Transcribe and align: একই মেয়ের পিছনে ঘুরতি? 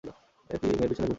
একই 0.49 0.67
মেয়ের 0.69 0.89
পিছনে 0.89 0.91
ঘুরতি? 0.91 1.09